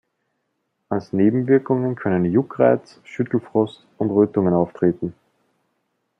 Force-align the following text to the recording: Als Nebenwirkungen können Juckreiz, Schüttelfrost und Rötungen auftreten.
Als 0.89 1.13
Nebenwirkungen 1.13 1.95
können 1.95 2.25
Juckreiz, 2.25 2.99
Schüttelfrost 3.03 3.85
und 3.99 4.09
Rötungen 4.09 4.55
auftreten. 4.55 5.13